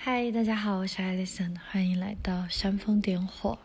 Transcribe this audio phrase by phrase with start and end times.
[0.00, 3.58] 嗨，大家好，我是艾丽森，欢迎来到煽风点火。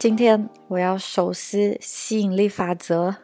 [0.00, 3.14] 今天我要手撕吸引力法则。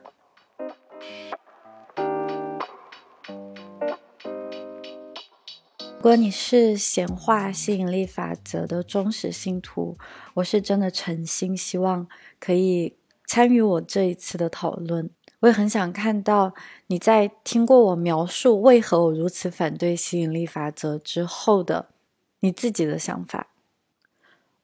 [5.96, 9.98] 如果你是显化吸引力法则的忠实信徒，
[10.34, 12.06] 我是真的诚心希望
[12.38, 12.94] 可以。
[13.25, 16.54] 参与我这一次的讨论，我也很想看到
[16.86, 21.89] 你在听过我描述为何我如此反对吸引力法则之后的
[22.40, 23.48] 你自己的想法。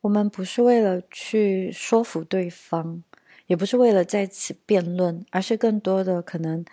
[0.02, 3.02] 我们不是为了去说服对方，
[3.46, 6.64] 也不是为了在此辩论，而是更多的可能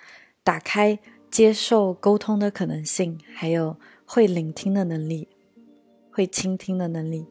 [0.44, 1.00] 打开
[1.30, 5.28] 接受沟通的可能性，还有会聆听的能力，
[6.12, 7.26] 会倾听的能力。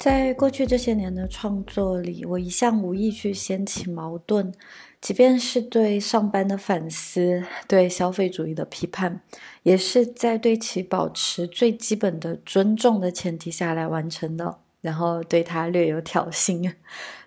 [0.00, 4.50] 在过去这些年的创作里，我一向无意去掀起矛盾，
[4.98, 9.20] 即便是对上班的反思，对消费主义的批判，
[9.62, 16.72] 也是在对其保持最基本的尊重的前提下来完成的，然后对他略有挑衅。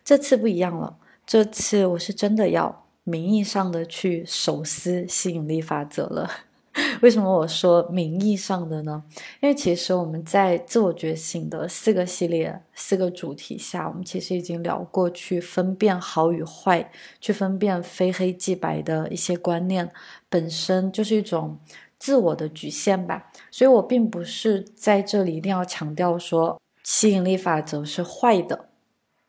[0.03, 6.27] 这次不一样了，这次我是真的要名义上的去手撕吸引力法则了。
[7.01, 9.03] 为什么我说名义上的呢？
[9.41, 19.91] 因为其实我们在自我觉醒的四个系列、四个主题下，我们其实已经聊过去分辨好与坏、去分辨非黑即白的一些观念，
[20.29, 21.59] 本身就是一种
[21.99, 23.31] 自我的局限吧。
[23.51, 28.69] 所以我并不是在这里一定要强调说吸引力法则是坏的。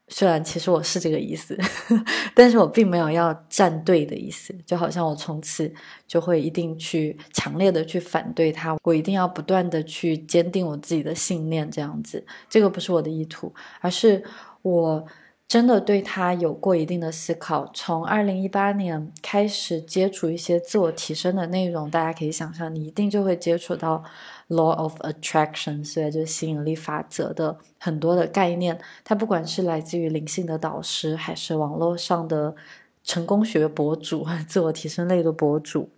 [0.09, 1.59] 虽然其实我是这个意思，
[2.35, 5.73] 但是我并没有要站队的意思，就好像我从此
[6.07, 14.23] 就会一定去强烈的去反对他，我一定要不断的去坚定我自己的信念，这样子，这个不是我的意图，而是
[14.63, 15.07] 我。
[15.47, 17.71] 真的对他有过一定的思考。
[17.75, 24.03] 从二零一八年开始接触一些自我提升的内容，大家可以想象，你一定就会接触到
[24.49, 28.79] law of attraction，所以就是吸引力法则的很多的概念。
[29.03, 32.55] 它不管是来自于灵性的导师，还是网络上的
[33.03, 35.91] 成功学博主、 自我提升类的博主，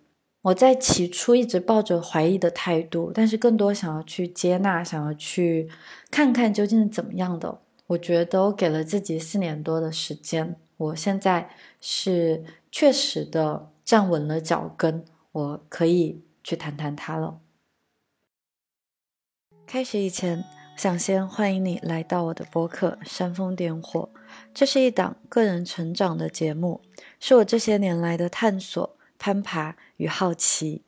[0.42, 5.68] 我在起初一直抱着怀疑的态度，但是更多想要去接纳，想要去
[6.10, 7.58] 看看究竟是怎么样的。
[7.88, 17.38] 我觉得我给了自己四年多的时间，我现在是确实的站稳了脚跟，我可以去谈谈它了。
[19.66, 20.44] 开始以前，
[20.76, 24.08] 想先欢迎你来到我的播客《煽风点火》，
[24.54, 26.80] 这是一档个人成长的节目，
[27.18, 30.82] 是我这些年来的探索、攀爬与好奇，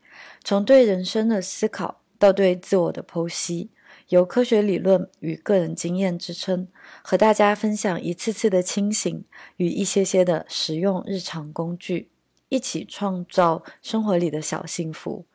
[0.45, 3.71] 从对人生的思考到对自我的剖析。
[4.11, 6.69] 由科学理论与个人经验支撑，
[7.03, 9.25] 和大家分享一次次的清醒
[9.57, 12.09] 与一些些的实用日常工具，
[12.49, 15.27] 一起创造生活里的小幸福。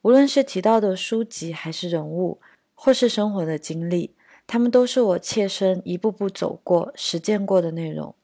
[0.00, 2.40] 无论是提到的书籍，还是人物，
[2.76, 4.14] 或是生活的经历，
[4.46, 8.14] 他们都是我切身一步步走过、实践过的内容。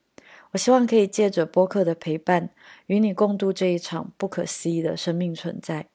[0.52, 2.50] 我希望可以借着播客的陪伴，
[2.86, 5.86] 与你共度这一场不可思议的生命存在。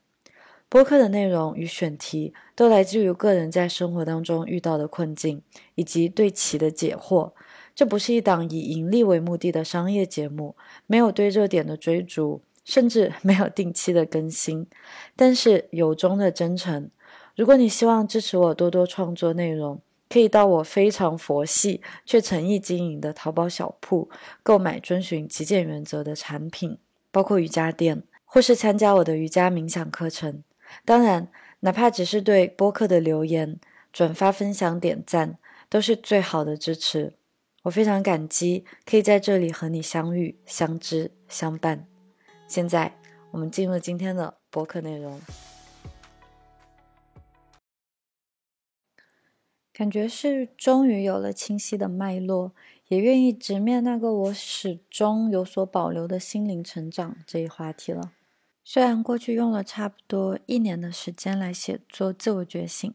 [0.68, 5.42] 播客的内容与选题都来自于个人在生活当中遇到的困境，
[5.76, 7.32] 以及对其的解惑。
[7.76, 10.56] 这不是一档以盈利为目的的商业节目，
[10.88, 14.68] 没有对热点的追逐，甚至没有定期的更新。
[15.16, 16.90] 但是由衷的真诚。
[17.38, 24.10] 如果你希望支持我多多创作内容，可以到我非常佛系却诚意经营的淘宝小铺
[24.42, 26.80] 购买遵循极简原则的产品，
[27.12, 30.44] 包括瑜伽垫，或是参加我的瑜伽冥想课程。
[30.84, 31.28] 当然，
[31.60, 33.60] 哪怕只是对播客的留言、
[33.94, 35.38] 转发、分享、点赞，
[35.70, 37.14] 都是最好的支持。
[37.62, 41.86] 我非常感激可以在这里和你相遇、相知、相伴。
[42.48, 42.98] 现在，
[43.30, 45.22] 我们进入今天的播客内容。
[49.78, 52.52] 感觉是终于有了清晰的脉络，
[52.88, 58.12] 也愿意直面那个我始终有所保留的心灵成长这一话题了。
[58.66, 62.92] 虽然过去用了差不多一年的时间来写作自我觉醒，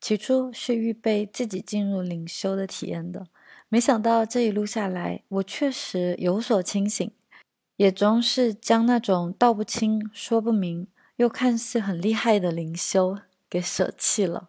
[0.00, 3.28] 起初是预备自己进入灵修的体验的，
[3.68, 7.08] 没想到这一路下来，我确实有所清醒，
[7.76, 13.16] 也终是将那种道不清、说不明又看似很厉害的灵修
[13.48, 14.48] 给舍弃了。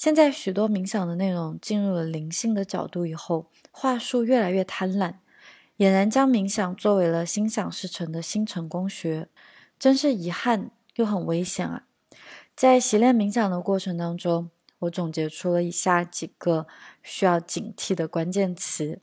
[0.00, 5.16] 现在许多冥想的内容进入了灵性的角度以后，话术越来越贪婪。
[5.76, 9.28] 俨然将冥想作为了心想事成的新成功学，
[9.78, 11.84] 真是遗憾又很危险啊！
[12.56, 14.48] 在习练冥想的过程当中，
[14.78, 16.66] 我总结出了以下几个
[17.02, 19.02] 需要警惕的关键词：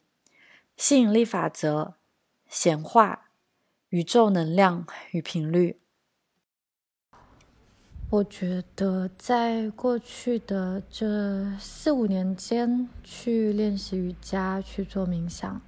[0.75, 1.93] 吸引力法则、
[2.47, 3.29] 显化、
[3.89, 5.77] 宇宙能量与频率。
[8.09, 15.61] 我觉得在过去的这四五年间，去练习瑜伽、去做冥想。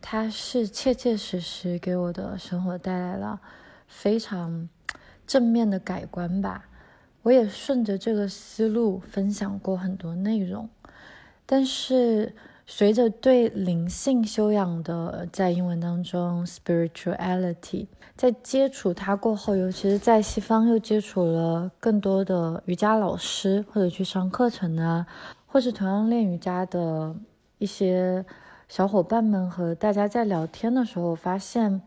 [0.00, 3.38] 它是切切实实给我的生活带来了
[3.86, 4.66] 非常
[5.26, 6.66] 正面的改观吧。
[7.22, 10.66] 我也顺着这个思路分享过很多内容，
[11.44, 12.34] 但是
[12.66, 25.06] 随着对灵性修养的在英文当中 spirituality 在接触它过后，尤其是在西方又接触了更多的瑜伽老师，或者去上课程啊，
[25.46, 27.14] 或是同样练瑜伽的
[27.58, 28.24] 一些。
[28.66, 31.82] 小伙伴们和大家在聊天的时候，发现，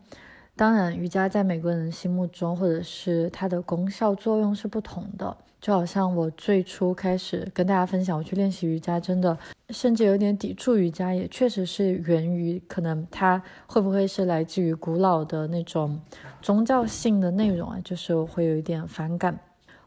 [0.54, 5.36] 当然瑜伽在每个人心目中，或者是它的功效作用是不同的。
[5.68, 9.36] 就好像我最初开始跟大家分享，我去练习瑜伽，真的
[9.68, 16.00] 甚至有点抵触瑜伽，也确实是源于可能它会不会是来自于古老的那种
[16.40, 19.38] 宗教性的内容啊，就是我会有一点反感。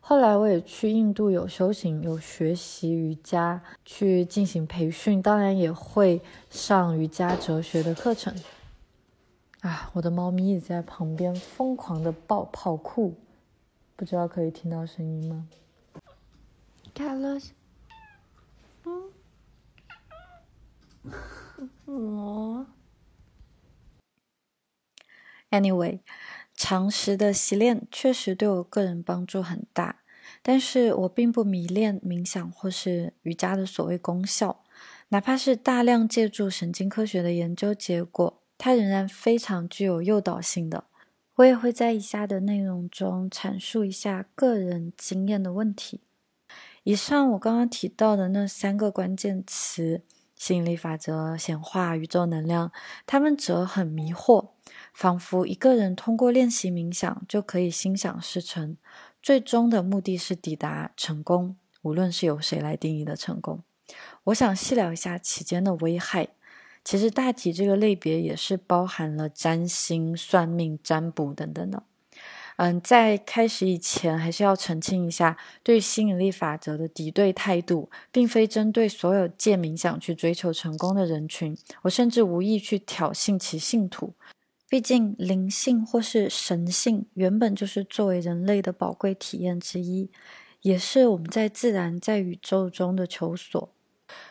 [0.01, 8.31] 后来我也去印度有修行，有学习瑜伽，去进行培训，当然也会上瑜伽哲学的课程。
[9.61, 13.15] 啊，我的猫咪一直在旁边疯狂的爆跑酷，
[13.95, 15.47] 不知道可以听到声音吗
[16.93, 17.49] ？Carlos，
[18.85, 19.11] 嗯，
[21.85, 22.65] 我。
[25.49, 25.99] Anyway。
[26.53, 30.03] 长时的习练确实对我个人帮助很大，
[30.43, 34.63] 但是我并不迷恋冥想或是瑜伽的所谓功效，
[35.09, 40.83] 哪怕是大量借助神经科学的研究结果，它仍然非常具有诱导性的。
[41.35, 46.01] 我也会在以下的内容中阐述一下个人经验的问题。
[46.83, 50.01] 以上我刚刚提到的那三个关键词——
[50.35, 52.71] 吸引力法则、显化、宇宙能量，
[53.05, 54.49] 他们则很迷惑。
[54.93, 58.77] 仿佛一个人通过练习冥想就可以心想事成，
[59.21, 63.63] 最终的目的是抵达成功，无论是由谁来定义的成功。
[64.25, 66.29] 我想细聊一下其间的危害。
[66.83, 71.83] 其实大体这个类别也是包含了占星、算命、占卜等等的。
[72.61, 81.57] 嗯，在开始以前，还是要澄清一下，对吸引力法则的敌对态度，并非针对所有借冥想去追求成功的人群。
[81.81, 84.13] 我甚至无意去挑衅其信徒。
[84.69, 90.11] 毕竟，灵性或是神性原本就是作为人类的宝贵体验之一，
[90.61, 93.73] 也是我们在自然、在宇宙中的求索。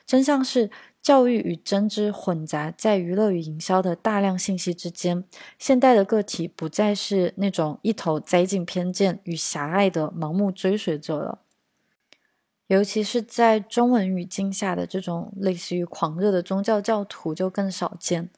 [0.06, 5.24] 真相是，教育与真知混杂在娱乐与营销的大量信息之间。
[5.58, 11.38] 现代的个体不再是那种一头栽进偏见与狭隘的盲目追随者了，
[12.66, 18.30] 尤其是在中文语境下的这种类似于狂热的宗教教徒就更少见。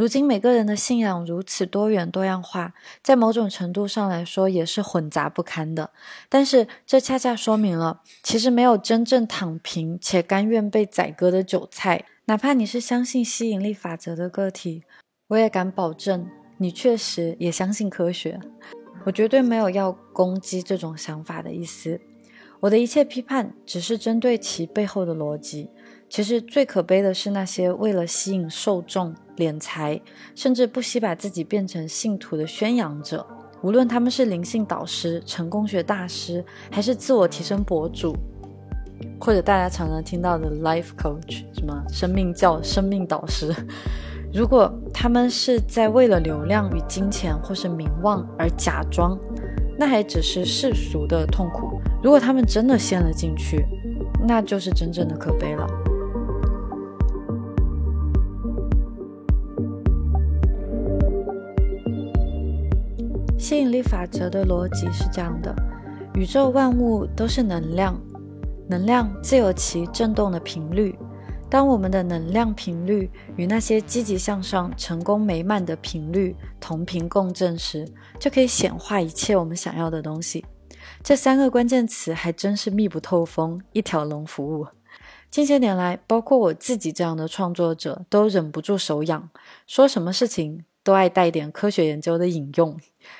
[0.00, 5.90] 如今每个人的信仰如此多元多样化，在某种程度上来说也是混杂不堪的。
[6.30, 12.06] 但是这恰恰说明了，其实没有真正躺平且甘愿被宰割的韭菜。
[12.24, 14.84] 哪怕你是相信吸引力法则的个体，
[15.28, 16.26] 我也敢保证，
[16.56, 18.40] 你确实也相信科学。
[19.04, 22.00] 我绝对没有要攻击这种想法的意思。
[22.60, 25.68] 我的一切批判只是针对其背后的逻辑。
[26.10, 30.00] 其实最可悲的是那些为了吸引受众、敛财，
[30.34, 33.24] 甚至不惜把自己变成信徒的宣扬者。
[33.62, 38.12] 无论他们是灵性导师、成功学大师，还是自我提升博主，
[39.20, 43.54] 或者大家常常听到的 life coach，什么生命教、生命导师。
[44.34, 49.16] 如果他们是在为了流量与金钱或是名望而假装，
[49.78, 51.80] 那还只是世俗的痛苦。
[52.02, 53.64] 如果他们真的陷了进去，
[54.26, 55.64] 那就是真正的可悲了。
[63.40, 65.50] 吸引力法则的逻辑是这样的：
[66.12, 67.98] 宇宙万物都是能量，
[68.68, 70.94] 能量自有其振动的频率。
[71.48, 80.44] 当我们的能量频率与那些积极向上、成功美满的频率同频共振时，就可以显化一切我们想要的东西。
[81.02, 84.66] 这三个关键词还真是密不透风，一条龙服务。
[85.30, 89.30] 近些年来，包括我自己这样的创作者都忍不住手痒，
[89.66, 92.76] 说什么事情都爱带点科学研究的引用。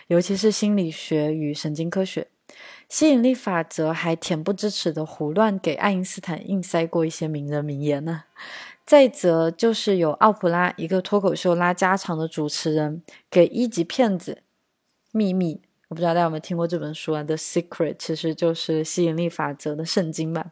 [0.09, 2.27] 尤其是心理学与神经科学，
[2.89, 8.25] 吸引力法则还恬不知耻的胡乱给爱因斯坦硬塞过一些名人名言呢。
[8.85, 14.43] 再则就是有奥普拉一个脱口秀拉家常的主持人给一级骗子
[15.13, 20.51] 秘密，我不知道大家有没有听过这本书啊，《The Secret》其实就是吸引力法则的圣经吧。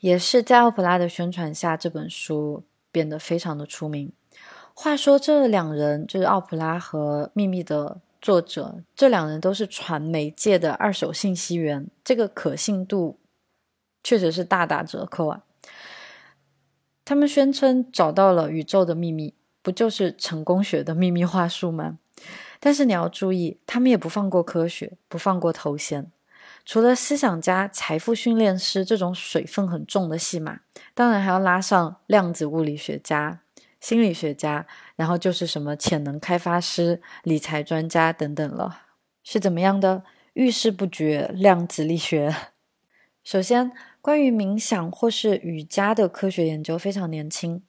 [0.00, 4.12] 也是在奥普拉的宣传下，这本书变得非常的出名。
[4.80, 13.18] 话说，这两人就是奥普拉和秘密的作者，这两人都是传媒界的二手信息源，这个可信度
[14.04, 15.42] 确实是大打折扣啊。
[17.04, 21.98] 他们宣称找到了宇宙的秘密，不就是成功学的秘密话术吗？
[22.60, 26.12] 但是你要注意，他们也不放过科学，不放过头衔。
[26.64, 30.60] 除了思想家、财富训练师这种水分很重的戏码，
[30.94, 33.40] 当然还要拉上量子物理学家、
[33.80, 34.66] 心理学家，
[34.96, 38.82] 然后就是什么潜能开发师、理财专家等等了。
[39.22, 40.04] 是怎么样的？
[40.34, 42.34] 遇事不决，量子力学。
[43.24, 47.62] 首先，关于冥想或是瑜伽的科学研究非常年轻。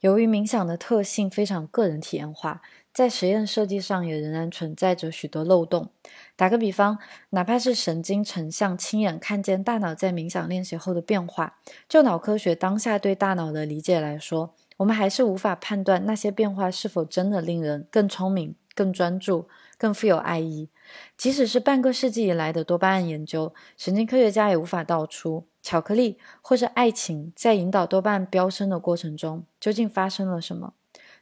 [0.00, 2.62] 由于冥想的特性非常个人体验化。
[2.92, 5.90] 在实验设计上也仍然存在着许多漏洞。
[6.34, 20.68] 打个比方，哪怕是神经成像亲眼看见大脑在冥想练习后的变化，就脑科学当下对大脑的理解来说，我们还是无法判断那些变化是否真的令人更聪明、更专注、更富有爱意。
[21.16, 30.74] 即使是半个世纪以来的多巴胺研究，神经科学家也无法道出巧克力或是爱情在引导多巴胺飙升的过程中究竟发生了什么。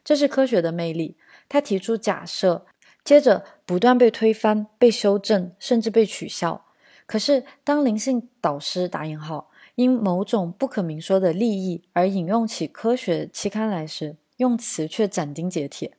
[0.03, 1.17] 这是科学的魅力。
[1.49, 2.65] 他提出假设，
[3.03, 6.65] 接着不断被推翻、被修正，甚至被取笑。
[7.07, 15.91] 可是，当灵性导师打引号因某种不可明说的利益而引用起科学期刊来时，用词却斩钉截铁。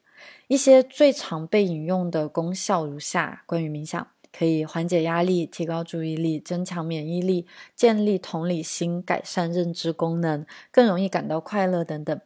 [0.48, 12.18] 一些最常被引用的功效如下：关于冥想，可以缓解压力、提高注意力、增强免疫力、建立同理心、改善认知功能、更容易感到快乐等等。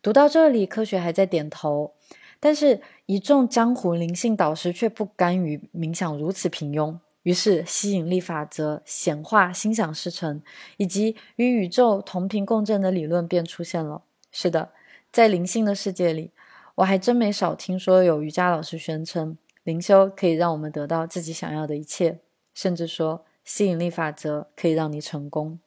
[0.00, 1.92] 读到这里，科学还在点头。
[2.40, 10.40] 但是，一众江湖灵性导师却不甘于冥想如此平庸，于是吸引力法则、显化、心想事成，
[10.76, 14.02] 以及与宇宙同频共振的理论便出现了。
[14.30, 14.70] 是的，
[15.10, 16.30] 在灵性的世界里，
[16.76, 22.20] 我还真没少听说有瑜伽老师宣称灵修可以让我们得到自己想要的一切，
[22.54, 25.58] 甚至说吸引力法则可以让你成功。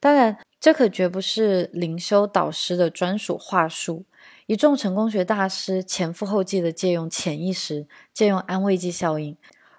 [0.00, 4.04] 当然，这可绝不是灵修导师的专属话术。
[4.46, 9.36] 一众成功学大师前赴后继地借用潜意识，借用安慰剂效应，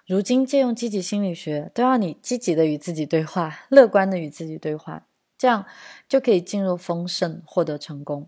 [0.09, 5.05] 如今借用积极心理学，都要你积极的与自己对话，乐观的与自己对话，
[5.37, 5.67] 这样
[6.07, 8.27] 就可以进入丰盛，获得成功。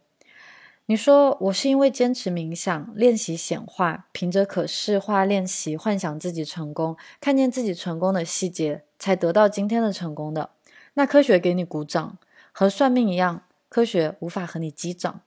[0.85, 10.51] 你说我是因为坚持冥想，练习显化，凭着可视化练习，幻想自己成功，看见自己成功的细节，才得到今天的成功的。
[10.93, 12.19] 那科学给你鼓掌，
[12.51, 15.21] 和算命一样，科学无法和你击掌。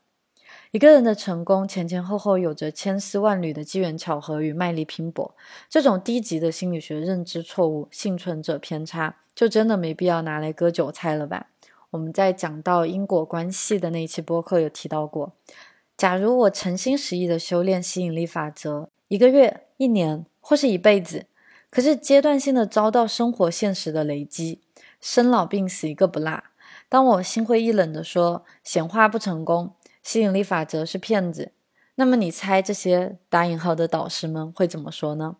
[0.74, 5.32] 一个人的成功前前后后有着千丝万缕的机缘巧合与卖力拼搏，
[5.70, 11.46] 这种低级的心理学认知错误、幸存者偏差，就真的没必要拿来割韭菜了吧？
[11.90, 15.34] 我们在讲到因果关系的那一期播客有提到过，
[15.96, 21.26] 假如我诚心实意的修炼吸引力法则，一个月、一年或是一辈子，
[21.70, 24.60] 可是阶段性的遭到生活现实的雷击，
[25.00, 26.42] 生老病死一个不落，
[26.88, 29.70] 当我心灰意冷的说显化不成功。
[30.04, 31.50] 吸引力法则是骗子，
[31.96, 35.36] 那么你猜这些打引号的导师们会怎么说呢？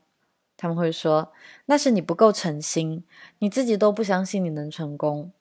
[0.57, 1.33] 他们会说
[1.67, 3.05] 那是你不够诚心，
[3.41, 5.33] 你自己都不相信你能成功，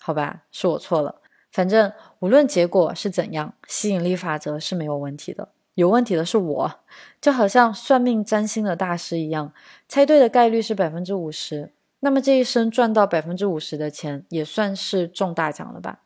[0.00, 1.20] 好吧，是我错了。
[1.52, 6.80] 反正无论结果是怎样，吸引力法则是没有问题的，有问题的是我。
[7.20, 9.52] 就好像算命占星的大师一样，
[9.86, 16.00] 猜对的概率是百分之五十，那么这一生赚到百分之五十的钱，也算是中大奖了吧？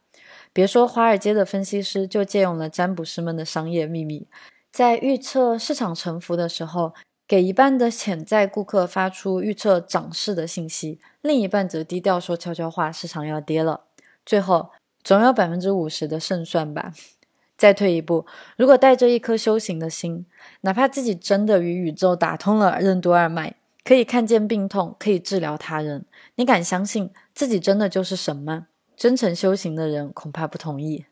[0.59, 4.27] 别说华尔街的分析师，就借用了占卜师们的商业秘密，
[4.73, 6.95] 在预测市场沉浮的时候，
[7.29, 13.83] 给一半的潜在顾客发出预测涨势的信息，另一半则低调说悄悄话，市场要跌了。
[14.27, 14.71] 最后
[15.05, 16.93] 总有百分之五十的胜算吧。
[17.57, 20.27] 再退一步，如果带着一颗修行的心，
[20.63, 28.67] 哪怕自己真的与宇宙打通了任督二脉，可以看见病痛，可以治疗他人，你敢相信自己真的就是神吗？
[28.99, 31.05] 真诚修行的人恐怕不同意。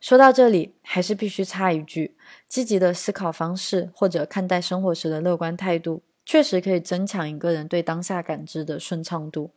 [0.00, 2.16] 说到这里，还是必须插一句：
[2.48, 9.50] 积极的思考方式或者看待生活时的乐观态度，确实可以增强一个人对当下感知的顺畅度。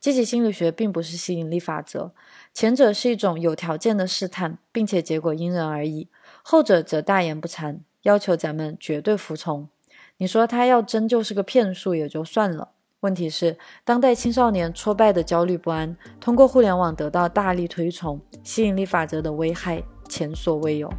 [0.00, 2.12] 积极心理学并不是吸引力法则，
[2.54, 6.08] 前者是一种有条件的试探，并且结果因人而异；
[6.42, 9.68] 后者则大言不惭，要求咱们绝对服从。
[10.16, 12.70] 你说他要真就是个骗术也就算了。
[13.00, 20.92] 问题是，当代青少年挫败的焦虑不安，通过互联网得到大力推崇，吸引力法则的危害前所未有。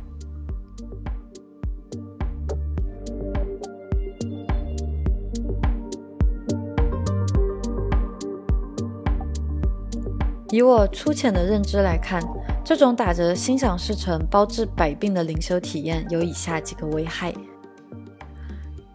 [10.51, 12.24] 以我粗浅的认知来看，
[12.63, 17.34] 这种打着心想事成、包治百病的灵修体验有以下几个危害。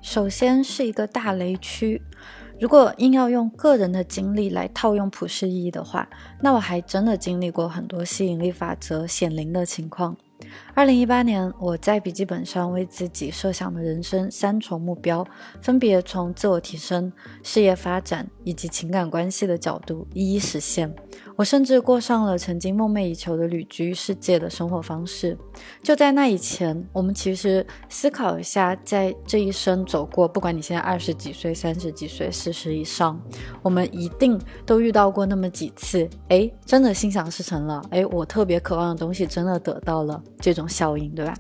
[0.01, 2.01] 首先是一个大雷区。
[2.61, 6.09] 如果硬要用个人的经历来套用普世意义的话，
[6.41, 10.17] 那我还真的经历过很多吸引力法则显灵的情况。
[10.75, 15.25] 二零一八年，我在笔记本上为自己设想的人生三重目标，
[15.63, 20.93] 分别从自我提升、事业发展以及情感关系的角度一一实现。
[21.37, 25.37] 我甚至过上了曾经梦寐以求的旅居世界的生活方式。
[25.83, 33.21] 就在那以前，我们其实思考一下，在这一生走过，不管你现在二十几岁、三十几岁、四十以上，
[33.63, 41.35] 我们一定都遇到过那么几次，哎，真的心想事成了，哎，我特别渴望的东西真的得到了，这种效应，对吧？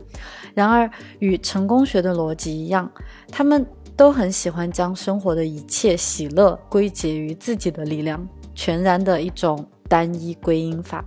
[0.54, 2.90] 然而，与成功学的逻辑一样，
[3.30, 9.68] 他们都很喜欢将生活的一切喜乐归结于自己的力量，全然的一种。
[9.86, 11.04] 单一归因法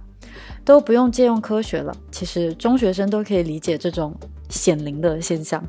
[0.64, 4.16] 都不用借用科学了，其实中学生都可以理解这种
[4.50, 5.62] 显灵的现象。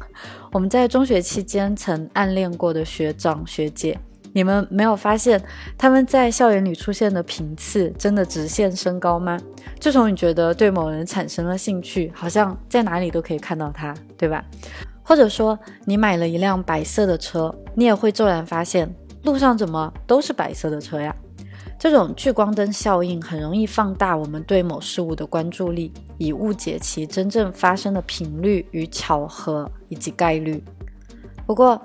[0.52, 3.98] 我们在中学期间曾暗恋过的学长学姐，
[4.38, 5.42] 你们没有发现
[5.76, 9.36] 他们在校园里出现的频次真的直线升高吗？
[9.80, 14.44] 自从你觉得对某人产生了兴趣，好像在哪里都可以看到他，对吧？
[15.02, 18.88] 或者说你买了一辆白色的车，你也会骤然发现
[19.24, 21.12] 路上怎么都是白色的车呀？
[21.76, 30.62] 这种聚光灯效应很容易放大我们对某事物的关注力，以误解其真正发生的频率与巧合以及概率。
[31.44, 31.82] 不过，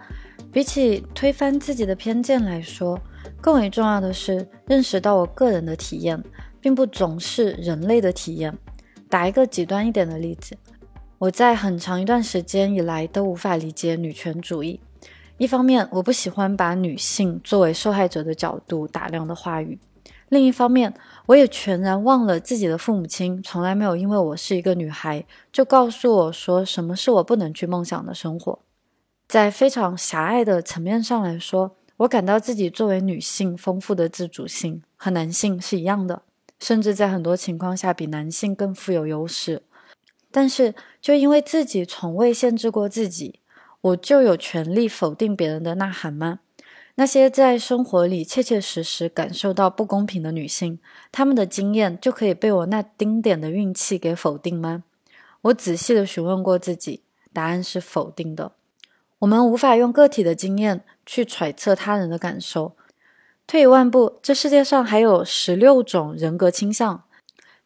[0.53, 2.99] 比起推翻自己的偏见来说，
[3.41, 6.23] 更为重要的是认识到我个人的体验
[6.61, 8.55] 并不总是人类的体验。
[9.09, 10.55] 打一个极端一点的例子，
[11.17, 14.79] 我在很长一段时间以来都无法理解女权主义。
[15.39, 19.79] 一方面，我不喜欢把女性作为受害者的角度打量的话语；
[20.29, 20.93] 另一方面，
[21.25, 28.59] 我也全然忘了自己的父母亲从来没有因为我是一个女孩就告诉我说什么是我不能去梦想的生活。
[29.33, 36.21] 在非常狭隘的层面上来说，我感到自己作为女性丰富的自主性和男性是一样的，
[36.59, 39.63] 甚至在很多情况下比男性更富有优势。
[40.29, 43.39] 但是，就因为自己从未限制过自己。
[43.81, 46.41] 我就有权利否定别人的呐喊吗？
[46.93, 50.77] 那些在生活里切切实实感受到不公平的女性，
[51.11, 54.83] 她们的经验就可以被我那丁点的运气给否定吗？
[55.41, 57.01] 我仔细的询问过自己，
[57.33, 58.51] 答案是否定的。
[59.23, 62.75] 我们无法用个体的经验去揣测他人的感受。
[63.47, 67.03] 退一万步，这世界上还有十六种人格倾向。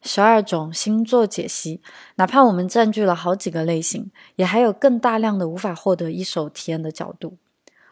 [0.00, 1.80] 十二种星座解析，
[2.14, 7.36] 哪怕我们占据了好几个类型，也还有更大量的无法获得一手体验的角度。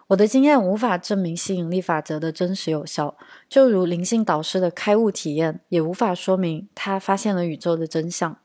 [0.08, 3.16] 我的经验无法证明吸引力法则的真实有效，
[3.48, 8.38] 就如灵性导师的开悟体验也无法说明他发现了宇宙的真相。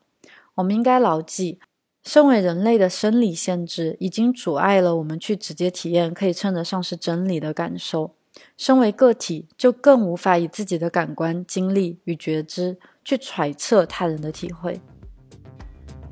[0.55, 1.59] 我们应该牢记，
[2.03, 8.15] 身为人类的生理限制已经阻碍了我们去直接体验可以称得上是真理的感受。
[8.57, 12.77] 身为个体，就更无法以自己的感官、经历与觉知。
[13.03, 14.79] 去揣测他人的体会，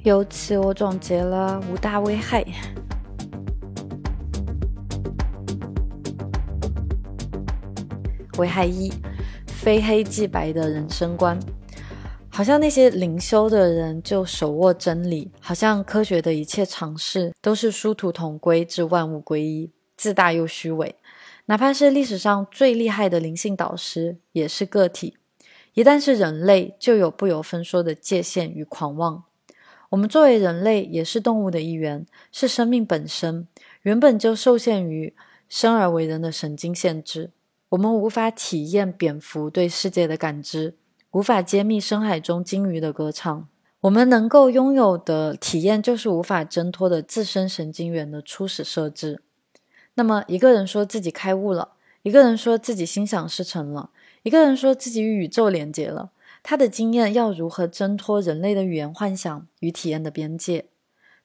[0.02, 2.44] 由此我总结了五大危害。
[8.40, 8.92] 危害一：
[9.46, 11.40] 非黑即白的人生观，
[12.40, 20.96] 好像那些灵修的人就手握真理，好像科学的一切尝试都是殊途同归，至万物归一，自大又虚伪。
[21.48, 25.18] 哪怕是历史上最厉害的灵性导师，也是个体。
[25.74, 29.26] 一旦是人类，就有不由分说的界限与狂妄。
[29.90, 33.50] 我们作为人类，也是动物的一员，是生命本身，
[33.82, 35.14] 原本就受限于
[35.50, 37.32] 生而为人的神经限制。
[37.68, 40.76] 我们无法体验蝙蝠对世界的感知，
[41.12, 43.48] 无法揭秘深海中鲸鱼的歌唱。
[43.82, 49.24] 我们能够拥有的体验，就是无法挣脱的自身神经元的初始设置。
[49.96, 51.70] 那么，一个人说自己开悟了，
[52.04, 53.90] 一个人说自己心想事成了。
[54.24, 56.12] 一个人说自己与宇宙连接了，
[56.44, 60.66] 他的经验要如何挣脱人类的语言幻想与体验的边界？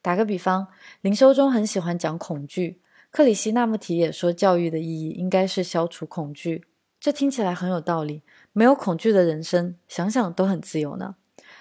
[0.01, 0.68] 打个比方，
[1.03, 6.64] 灵修中很喜欢讲恐惧，克里希那穆提也说教育的意义应该是消除恐惧，
[7.01, 8.23] 这听起来很有道理。
[8.55, 11.17] 没有恐惧的人生，想想都很自由呢。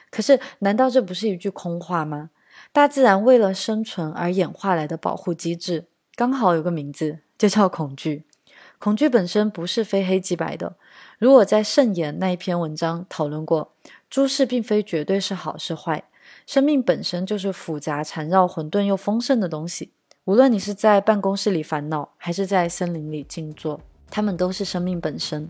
[0.09, 2.29] 可是，难道这不是一句空话吗？
[2.71, 8.23] 大自然为了生存而演化来的保护机制，刚好有个名字，就叫恐惧。
[8.77, 10.75] 恐惧本身不是非黑即白的。
[11.17, 13.73] 如果在圣言那一篇文章讨论过，
[14.09, 16.03] 诸事并非绝对是好是坏，
[16.45, 19.91] 生命本身就是复杂、缠绕、混沌又丰盛的东西。
[20.25, 25.49] 无论你是在办公室里烦恼，还是在森林里静坐，它们都是生命本身。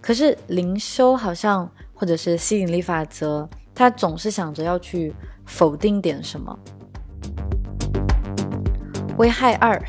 [0.00, 5.14] 可是灵修好像，或者是吸引力法则，他总是想着要去
[5.46, 6.58] 否定点什么。
[9.18, 9.80] 危害二：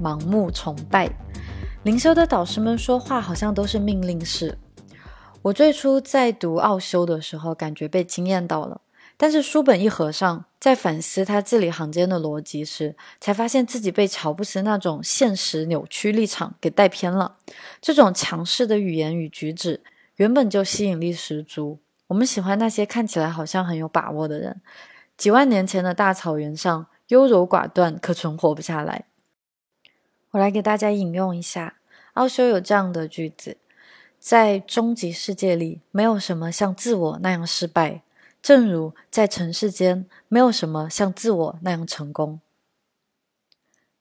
[0.00, 1.10] 盲目崇拜。
[1.84, 4.58] 灵修的导师们说话好像都是命令式。
[5.42, 8.80] 我最初在读奥修的时候，感觉被惊艳到了。
[9.16, 17.36] 但是书本一合上，在反思他字里行间的逻辑时，才发现自己被乔布斯那种现实扭曲立场给带偏了。
[17.80, 19.82] 这种强势的语言与举止
[20.16, 24.60] 原本就吸引力十足，我们喜欢那些看起来好像很有把握的人。
[25.16, 29.04] 几万年前的大草原上，优柔寡断可存活不下来。
[30.32, 31.76] 我来给大家引用一下，
[32.14, 33.56] 奥修有这样的句子：
[34.18, 38.02] 在终极世界里，没有什么像自我那样失败。
[38.48, 42.40] 正如在尘世间，没有什么像自我那样成功。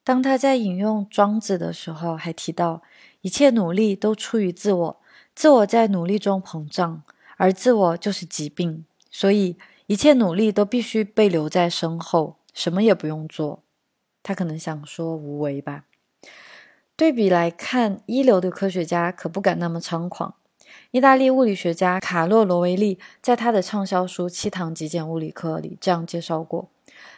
[0.05, 2.81] 当他在引用庄子的时候，还提到
[3.19, 5.01] 一切努力都出于自我，
[5.35, 7.03] 自我在努力中膨胀，
[7.35, 9.57] 而自我就是疾病，所以
[9.87, 13.61] 一切努力都必须被留在身后，什么也不用做。
[14.23, 15.83] 他可能想说无为吧。
[16.95, 20.35] 对比来看，一流的科学家可不敢那么猖狂。
[20.97, 26.69] 意大利物理学家卡洛·罗维利在他的畅销书《七堂极简物理课》里这样介绍过：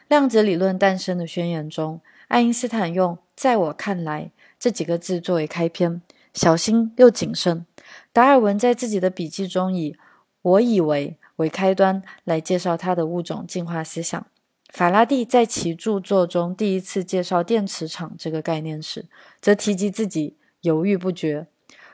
[0.09, 6.01] 量子理论诞生的宣言中，爱因斯坦用“在我看来”这几个字作为开篇，
[6.33, 7.65] 小心又谨慎。
[8.11, 9.95] 达尔文在自己的笔记中以
[10.43, 14.27] “我以为”为开端来介绍他的物种进化思想。
[14.73, 19.05] 法拉第在其著作中第一次介绍电磁场这个概念时，
[19.39, 21.47] 则提及自己犹豫不决。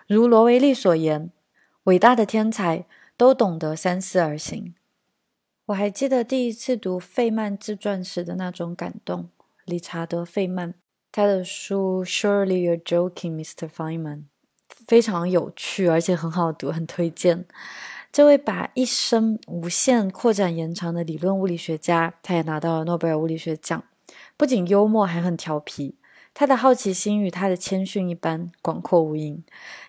[0.07, 1.29] 如罗维利所言。
[1.85, 4.73] 伟大的天才都懂得三思而行。
[5.67, 9.29] 我还记得第一次读费曼自传时的那种感动。
[9.65, 10.73] 理查德·费曼，
[11.11, 13.69] 他的书《Surely You're Joking, Mr.
[13.69, 14.17] Feynman》
[14.87, 17.45] 非常有趣，而且很好读，很推荐。
[18.11, 23.83] 这位把一生无限扩展延长的理论物理学家，他也拿到了诺贝尔物理学奖。
[24.35, 25.95] 不仅幽默，还很调皮。
[26.37, 29.41] 他的好奇心与他的谦逊一般广阔无垠。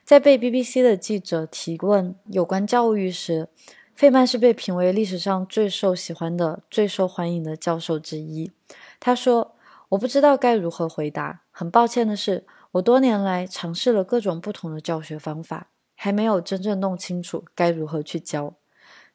[0.04, 3.48] 在被 BBC 的记者提问有关教育时，
[3.96, 8.52] 费曼是被评为历史上最受喜欢的、最受欢迎的教授之一。
[9.00, 9.56] 他说
[9.90, 11.42] ：“我不知道该如何回答。
[11.50, 18.54] 很抱歉的是，我多年来尝试了各种不同的教学方法，还没有真正弄清楚该如何去教。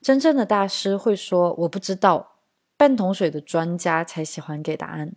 [0.02, 2.34] 真正的大师会说‘我不知道’，
[2.76, 5.14] 半桶水的专家才喜欢给答案。”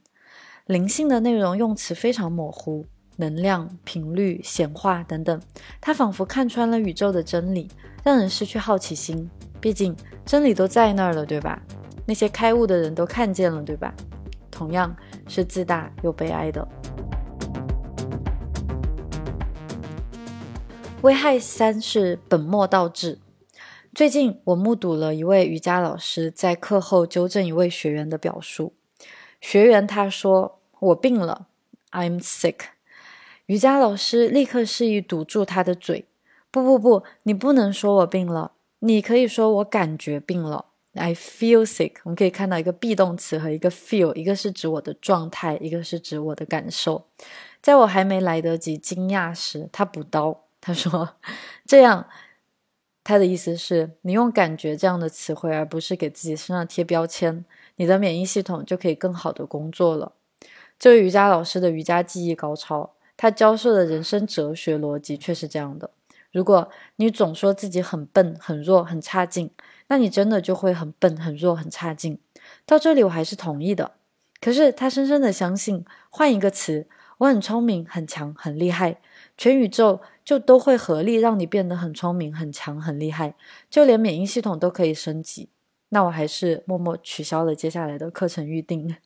[0.66, 5.38] 灵性的内容用词非常模糊，能量、频率、显化等等，
[5.79, 7.68] 他仿佛看穿了宇宙的真理，
[8.03, 9.29] 让人失去好奇心。
[9.61, 11.62] 毕竟真理都在那儿了，对吧？
[12.07, 13.94] 那些开悟的人都看见了，对吧？
[14.50, 14.96] 同样
[15.29, 16.66] 是自大又悲哀的。
[21.03, 23.18] 危害三是本末倒置。
[23.94, 28.72] 最近我目睹了一位瑜伽老师在课后纠正一位学员的表述。
[29.44, 31.48] 学员他说：“我病了
[31.90, 32.54] ，I'm sick。”
[33.44, 36.07] 瑜伽老师立刻示意堵住他的嘴
[36.50, 47.07] ：“不不不，你不能说我病了，你可以说我感觉病了，I feel sick。”我们可以看到一个 be 动词和一个 feel，一个是指我的状态，一个是指我的感受。
[47.61, 51.16] 在我还没来得及惊讶时，他补刀，他说
[51.66, 52.09] ：“这样。”
[53.07, 57.44] 他的意思是你用“感觉”这样的词汇，而不是给自己身上贴标签。
[57.76, 60.12] 你的免疫系统就可以更好的工作了。
[60.78, 65.90] 这位瑜伽老师的瑜伽技艺高超，他教授的人生哲学逻辑却是这样的：
[66.32, 69.50] 如果你总说自己很笨、很弱、很差劲，
[69.88, 72.18] 那你真的就会很笨、很弱、很差劲。
[72.66, 73.92] 到这里我还是同意的。
[74.40, 76.87] 可是他深深的相信，换一个词，
[77.18, 79.00] 我很聪明、很强、很厉害，
[79.38, 83.34] 全宇宙就都会合力让你变得很聪明、很强、很厉害，
[83.70, 85.48] 就连免疫系统都可以升级。
[85.94, 88.96] 那我还是默默取消了接下来的课程预定。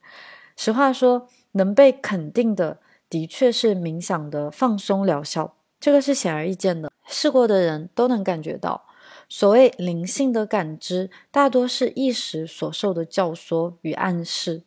[0.57, 8.87] 实话说，能被肯定的，的确是冥想的放松疗效，这个是显而易见的，试过的人都能感觉到。
[9.29, 14.63] 所谓灵性的感知，大多是意识所受的教唆与暗示，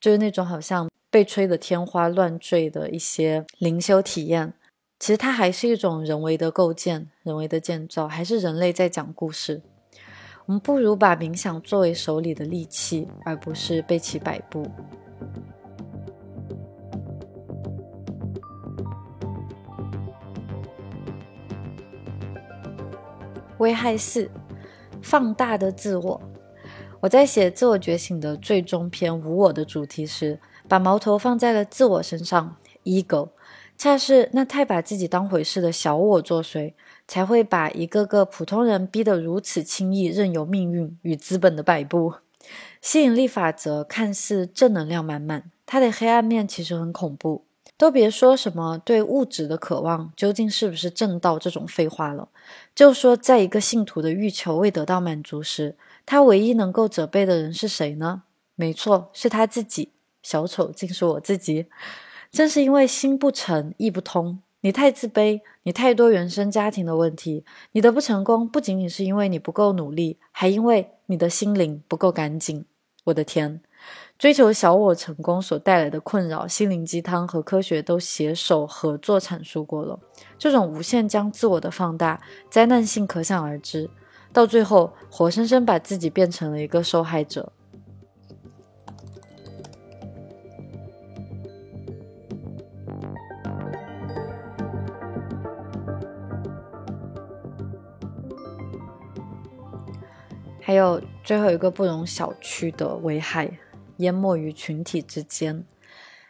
[0.00, 4.54] 就是那种好像被吹得天花乱坠的一些灵修体验，
[4.98, 9.60] 其实它还是一种人为的构建、人为的建造，还是人类在讲故事。
[10.50, 14.68] 我们不如把冥想作为手里的利器，而不是被其摆布。
[23.58, 24.28] 危害四：
[25.00, 26.20] 放大的自我。
[26.98, 33.28] 我在写自我觉醒的最终篇无我的主题时，把矛头放在了自我身上，ego，
[33.80, 36.74] 恰是那太把自己当回事的小我作祟，
[37.08, 42.12] 才会把一个个普通人逼得如此轻易任由命运与资本的摆布。
[42.82, 47.46] 吸引力法则看似正能量满满，它的黑暗面其实很恐怖。
[47.78, 52.28] 都别说什么对物质的渴望究竟是不是正道这种废话了，
[52.74, 58.24] 就说在一个信徒的欲求未得到满足时，他唯一能够责备的人是谁呢？
[58.56, 59.92] 没错，是他自己。
[60.22, 61.64] 小丑竟是我自己。
[62.30, 72.64] 正是因为心不诚意不通，你太自卑，你太多原生家庭的问题，你的不成功不仅仅是因为你不够努力，还因为你的心灵不够干净。
[73.04, 73.60] 我的天！
[74.18, 79.98] 追求小我成功所带来的困扰，心灵鸡汤和科学都携手合作阐述过了。
[80.38, 83.88] 这种无限将自我的放大，灾难性可想而知。
[84.32, 87.52] 到最后，活生生把自己变成了一个受害者。
[100.80, 103.58] 有最后一个不容小觑的危害。
[103.98, 105.62] 淹没于群体之间，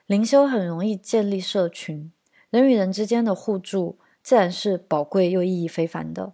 [0.06, 2.10] 灵修很容易建立社群，
[2.50, 6.32] 人与人之间的互助自然是宝贵又意义非凡的。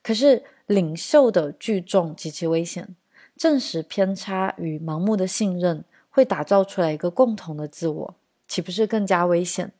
[0.00, 2.94] 可是领袖的聚众极其危险，
[3.36, 8.14] 正实偏差与盲目的信任会打造出来一个共同的自我，
[8.46, 9.72] 岂不是更加危险？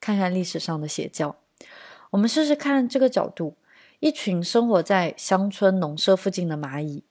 [0.00, 1.36] 看看历史上的邪教，
[2.12, 3.56] 我们试试看这个角度：
[4.00, 7.04] 一群生活在乡村农舍附近的蚂蚁，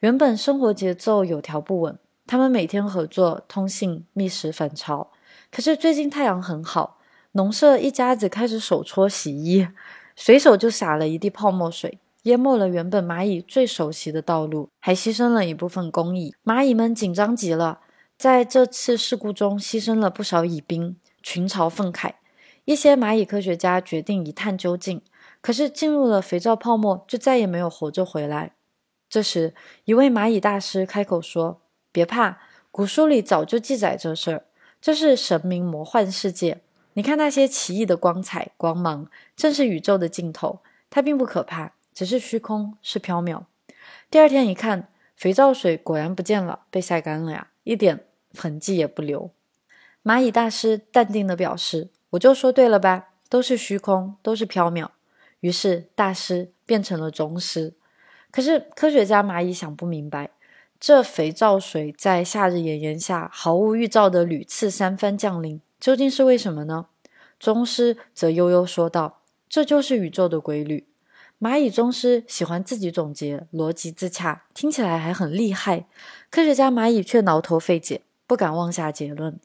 [0.00, 1.98] 原本生活节奏有条不紊。
[2.26, 5.10] 他们每天合作通信觅食反巢，
[5.50, 6.98] 可是最近太阳很好，
[7.32, 9.68] 农舍一家子开始手搓洗衣，
[10.16, 16.34] 随手就洒了一地泡沫水，淹没了原本蚂蚁最熟悉的道路，还牺牲了一部分工蚁。
[16.44, 17.80] 蚂蚁们紧张极了，
[18.16, 22.12] 在这次事故中牺牲了不少蚁兵，群巢愤慨。
[22.64, 25.02] 一些蚂蚁科学家决定一探究竟，
[25.42, 28.52] 可是进入了肥皂泡沫，就再也没有活着回来。
[29.10, 29.52] 这时，
[29.84, 31.60] 一位蚂蚁大师开口说。
[31.92, 32.38] 别怕，
[32.70, 34.44] 古书里早就记载这事儿。
[34.80, 36.60] 这是神明魔幻世界，
[36.92, 40.60] 你看那些奇异的光彩光芒，正是宇宙的尽头。
[40.88, 43.42] 它并不可怕，只是虚空，是缥缈。
[44.08, 49.32] 第二天一看，肥皂水果然不见了，被晒干了呀，一点痕迹也不留。
[50.04, 54.90] 蚂蚁大师淡定地表示：“我就说对了吧，都是虚空，都是缥缈。”
[55.40, 57.74] 于是大师变成了宗师。
[58.30, 60.30] 可是科学家蚂蚁想不明白。
[60.78, 66.86] 这肥皂水在夏日炎炎下毫无预兆的屡次三番降临，究竟是为什么呢？
[67.38, 70.86] 宗师则悠悠说道：“这就是宇宙的规律。”
[71.38, 75.86] 蚂蚁宗师喜欢自己总结，逻辑自洽，听起来还很厉害。
[76.30, 79.38] 科学家蚂蚁却挠头费解，不敢妄下结论。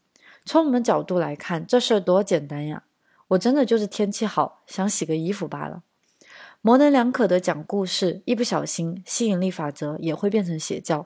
[0.46, 2.84] 从我们角度来看，这事儿多简单呀！
[3.30, 5.84] 我真的就是天气好，想洗个衣服罢了。
[6.66, 11.06] 模棱两可的讲故事，一不小心，吸引力法则也会变成邪教，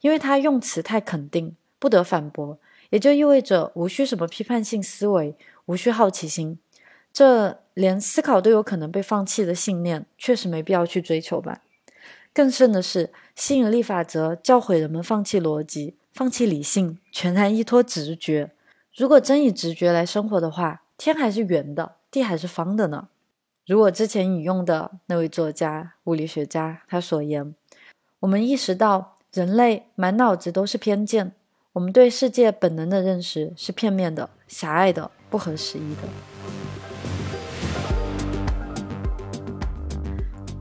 [0.00, 2.58] 因为他用词太肯定，不得反驳，
[2.90, 6.58] 也就意味着无需什么批判性思维，无需好奇心，
[7.12, 11.62] 这连思考都有可能被放弃的信念，确实没必要去追求吧。
[12.34, 18.50] 更甚的是，吸引力法则教诲人们放弃逻辑，放弃理性，全然依托直觉。
[18.96, 23.06] 如果真以直觉来生活的话，天还是圆的，地还是方的呢？
[23.66, 27.52] 如我之前引用的那位作家、物理学家他所言，
[28.20, 31.32] 我们意识到人类满脑子都是偏见，
[31.72, 36.02] 我们对世界本能的认识是片面的、狭隘的、不合时宜的。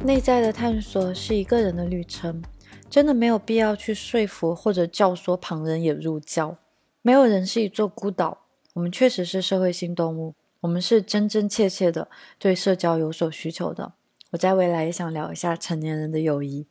[0.04, 2.41] 内在的探索是一个人的旅程，
[2.89, 6.58] 真的没有必要去说服或者教唆旁人也入教。
[7.04, 8.39] 没有人是一座孤岛，
[8.74, 10.34] 我们确实是社会性动物。
[10.65, 13.93] 我们是真真切切的对社交有所需求的。
[14.32, 16.65] 我在未来也想聊一下成年人的友谊。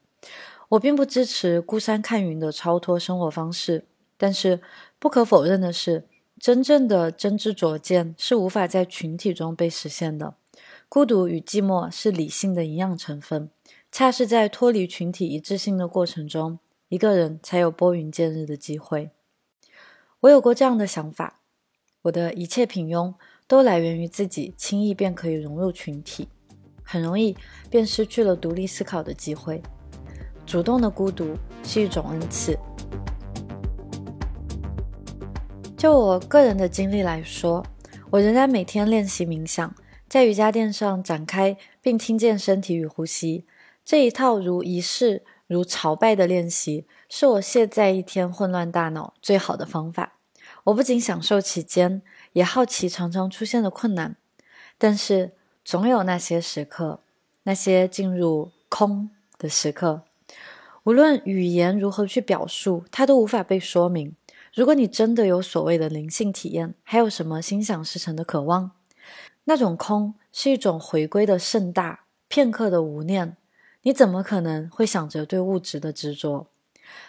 [0.70, 4.61] 我并不支持孤山看云的超脱生活方式，但是
[4.98, 6.09] 不可否认的是，
[6.40, 10.35] 真正的真知灼见是无法在群体中被实现的。
[10.88, 13.48] 孤独与寂寞是理性的营养成分，
[13.92, 19.11] 恰是在脱离群体一致性的过程中，一个人才有拨云见日的机会。
[20.20, 21.40] 我有过这样的想法：
[22.02, 23.14] 我的一切平庸。
[23.46, 26.28] 都来源于自己轻易便可以融入群体，
[26.83, 27.37] 很容易
[27.68, 29.62] 便失去了独立思考的机会。
[30.46, 32.59] 主动的孤独是一种恩赐。
[35.76, 37.64] 就我个人的经历来说，
[38.11, 39.74] 我仍然每天练习冥想，
[40.09, 43.44] 在瑜伽垫上展开并听见身体与呼吸
[43.85, 50.14] 这一套如仪式、如朝拜的练习，是我卸载一天混乱大脑最好的方法。
[50.64, 52.00] 我不仅享受其间，
[52.35, 54.14] 也好奇常常出现的困难。
[54.77, 55.33] 但是
[55.64, 57.01] 总有那些时刻，
[57.44, 60.03] 那些进入空的时刻，
[60.83, 64.14] 无论语言如何去表述，它都无法被说明。
[64.53, 68.73] 如果你真的有所谓的灵性体验，还有什么心想事成的渴望？
[69.44, 73.37] 那种空是一种回归的盛大，片刻的无念。
[73.83, 76.47] 你怎么可能会想着对物质的执着？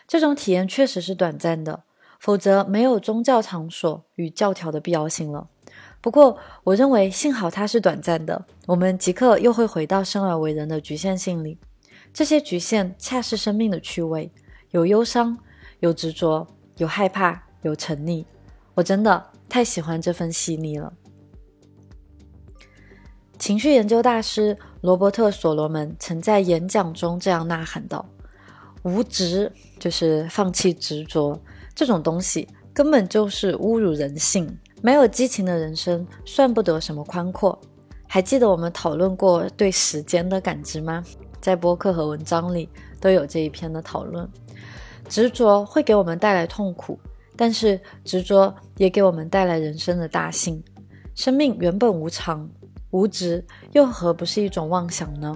[0.08, 1.84] 这种体验确实是短暂的，
[2.19, 5.49] 否则没有宗教场所与教条的必要性了。
[6.01, 11.58] 不过，我认为幸好它是短暂的，我们即刻又会回到生而为人的局限性里。
[12.13, 14.32] 这些局限恰是生命的趣味，
[14.71, 15.38] 有忧伤，
[15.80, 16.47] 有执着。
[16.78, 18.25] 有害怕，有沉溺，
[18.73, 20.91] 我真的太喜欢这份细腻了。
[23.39, 28.06] 情绪研究大师罗伯特·所罗门曾在演讲中这样呐喊道
[28.84, 29.49] ：“无执
[29.80, 31.41] 就是放弃执着，
[31.76, 34.58] 这种东西根本就是侮辱人性。
[34.82, 37.60] 没有激情的人生，算不得什么宽阔。”
[38.08, 41.04] 还记得我们讨论过对时间的感知吗？
[41.42, 42.70] 在播客和文章里
[43.02, 44.28] 都有这一篇的讨论。
[45.10, 47.00] 执着会给我们带来痛苦，
[47.36, 50.64] 但是执着也给我们带来人生的大幸。
[51.14, 52.50] 生命原本无常，
[52.92, 55.36] 无执又何不是一种妄想呢？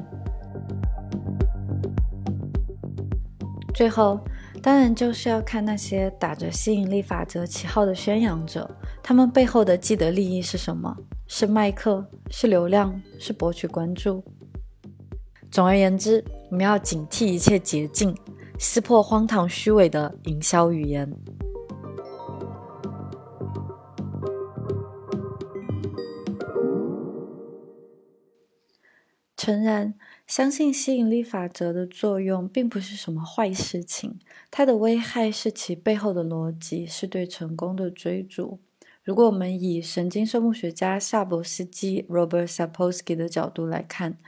[3.73, 4.19] 最后，
[4.61, 8.69] 当然就是要看那些打着吸引力法则旗号的宣扬者，
[9.01, 10.95] 他们背后的既得利益是什么？
[11.27, 12.05] 是麦克？
[12.29, 13.01] 是流量？
[13.17, 14.23] 是博取关注？
[15.49, 18.15] 总而言之，我们要警惕一切捷径。
[18.61, 21.09] 撕破荒唐虚伪的营销语言。
[29.37, 29.93] 诚然，
[30.29, 34.19] 相信吸引力法则的作用并不是什么坏事情，
[34.51, 38.59] 它的危害是其背后的逻辑，是对成功的追逐。
[39.03, 44.19] 如果我们以神经生物学家夏博斯基 （Robert Sapolsky） 的角度来看，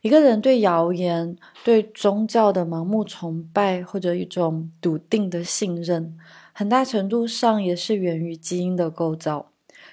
[0.00, 6.16] 一个人对谣言、对宗教的盲目崇拜，或者一种笃定的信任，
[6.54, 9.50] 很大程度上也是源于基因的构造。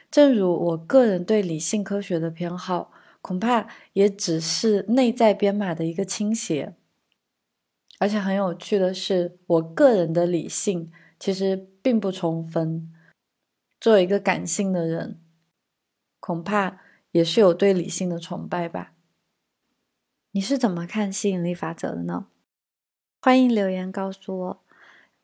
[0.09, 2.91] 正如我个人对理性科学的偏好，
[3.21, 6.75] 恐怕也只是内在编码的一个倾斜。
[7.99, 12.93] 而且很有趣的是，我个人的理性其实并不充分。
[13.79, 15.21] 作为一个感性的人，
[16.19, 16.79] 恐怕
[17.11, 18.93] 也是有对理性的崇拜吧。
[20.31, 22.27] 你是怎么看吸引力法则的呢？
[23.21, 24.63] 欢迎留言告诉我。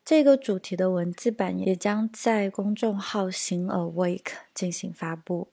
[0.04, 5.48] 这个主题的文字版也将在公众号“行 Awake” 进行发布。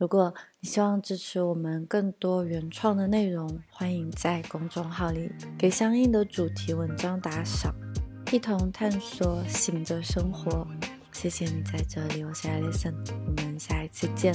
[0.00, 7.74] 如果你希望支持我们更多原创的内容，欢迎在公众号里给相应的主题文章打赏，
[8.32, 10.66] 一同探索醒着生活。
[11.12, 12.94] 谢谢你在这里，我是 Alison，
[13.26, 14.32] 我们下一次见。